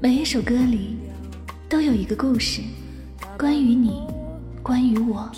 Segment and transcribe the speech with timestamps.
[0.00, 0.96] 每一首歌里
[1.68, 2.62] 都有一个故事，
[3.38, 4.02] 关于你，
[4.62, 5.28] 关于我，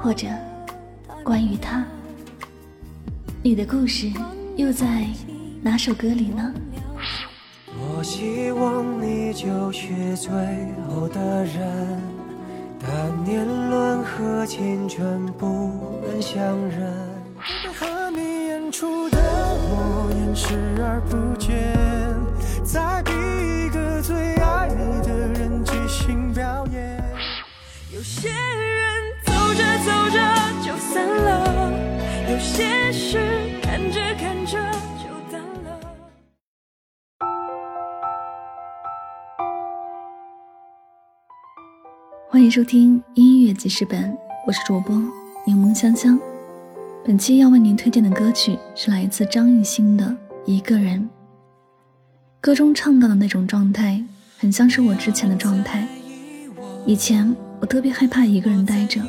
[0.00, 0.26] 或者
[1.22, 1.84] 关于他。
[3.42, 4.10] 你的故事
[4.56, 5.06] 又在
[5.62, 6.52] 哪首歌里呢？
[7.76, 10.30] 我希望你就是最
[10.88, 12.00] 后的人，
[12.80, 16.92] 但年轮和青春不忍相认。
[17.74, 19.23] 和你演出的我演
[20.34, 21.54] 视而不见，
[22.64, 27.00] 在逼一个最爱你的人即兴表演。
[27.94, 28.36] 有些人
[29.24, 30.18] 走着走着
[30.60, 31.72] 就散了，
[32.32, 33.16] 有些事
[33.62, 34.58] 看着看着
[34.98, 35.80] 就淡了。
[42.28, 44.96] 欢迎收听音乐记事本，我是主播
[45.46, 46.18] 柠檬香香。
[47.06, 50.06] 本期要为您推荐的歌曲是来自张艺兴的
[50.46, 51.00] 《一个人》。
[52.40, 54.02] 歌中唱到的那种状态，
[54.38, 55.88] 很像是我之前的状态。
[56.84, 59.00] 以前我特别害怕一个人待着，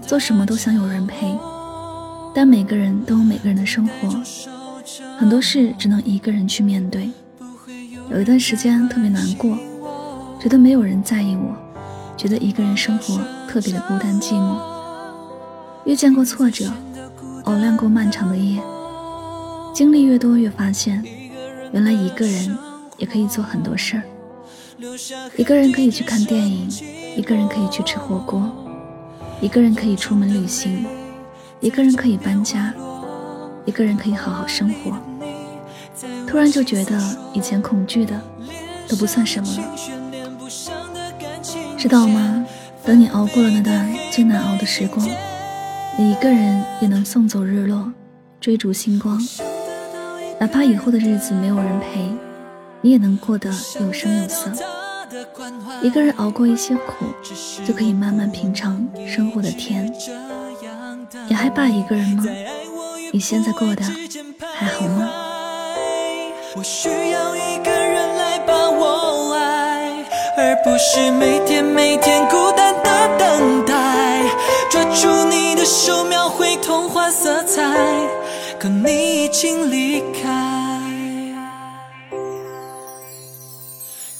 [0.00, 1.36] 做什么都想有人陪。
[2.32, 4.08] 但每个人都有每个人的生活，
[5.18, 7.10] 很多事只能一个人去面对。
[8.08, 9.58] 有一段时间特别难过，
[10.40, 11.56] 觉得没有人在意我，
[12.16, 13.18] 觉得一个人生活
[13.48, 14.60] 特别的孤单寂寞。
[15.84, 16.70] 遇见过挫折。
[17.44, 18.62] 熬亮过漫长的夜，
[19.72, 21.02] 经历越多，越发现，
[21.72, 22.58] 原来一个人
[22.98, 24.02] 也可以做很多事儿。
[25.36, 26.68] 一个人可以去看电影，
[27.16, 28.50] 一个人可以去吃火锅，
[29.40, 30.84] 一个人可以出门旅行，
[31.60, 32.74] 一个人可以搬家，
[33.64, 34.98] 一个人可以好好生活。
[36.26, 37.00] 突然就觉得
[37.32, 38.20] 以前恐惧的
[38.88, 39.74] 都不算什么了，
[41.78, 42.44] 知道吗？
[42.84, 45.08] 等你熬过了那段最难熬的时光。
[45.98, 47.92] 你一个人也能送走日落，
[48.40, 49.18] 追逐星光。
[50.42, 52.10] 哪怕以后的日子没有人陪，
[52.80, 53.48] 你也能过得
[53.78, 54.50] 有声有色。
[55.80, 57.04] 一个人熬过一些苦，
[57.64, 59.88] 就可以慢慢品尝生活的甜。
[61.28, 62.24] 你害怕一个人吗？
[63.12, 63.84] 你现在过得
[64.52, 65.08] 还好吗？
[66.56, 70.04] 我需要一个人来把我爱，
[70.36, 74.24] 而不是每天每天孤单的等待。
[74.68, 77.62] 抓住你的手，描绘童话色彩，
[78.62, 80.30] 可你已经离开。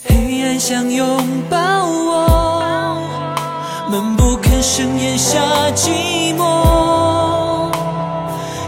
[0.03, 2.99] 黑暗想拥抱我，
[3.89, 5.39] 闷不吭声咽下
[5.77, 7.71] 寂寞，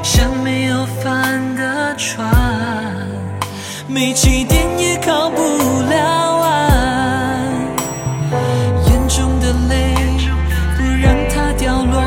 [0.05, 2.25] 像没有帆的船，
[3.89, 5.43] 没起点也靠不
[5.91, 7.51] 了岸。
[8.87, 9.97] 眼中的泪，
[10.77, 12.01] 不让它掉落，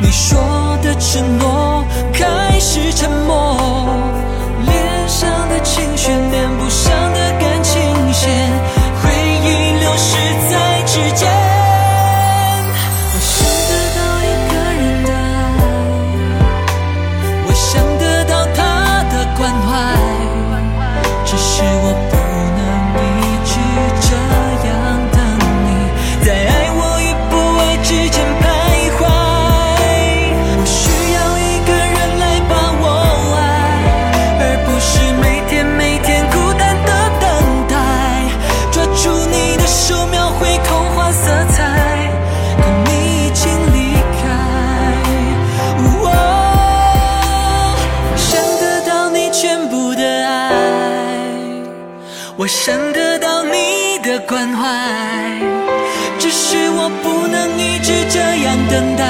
[0.00, 0.36] 你说
[0.82, 0.92] 的。
[0.98, 2.24] 承诺可
[2.64, 3.56] 是沉默，
[4.64, 6.70] 脸上的情绪连不
[52.36, 55.38] 我想得到你的关怀，
[56.18, 59.04] 只是我不能一直这样等待，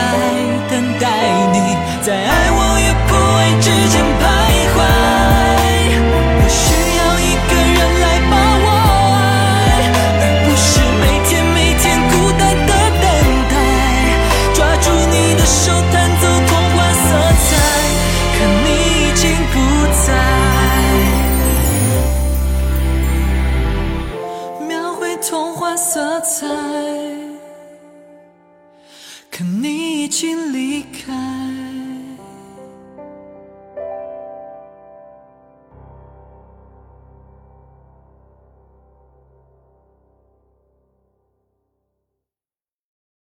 [29.31, 31.32] 可你已经离开。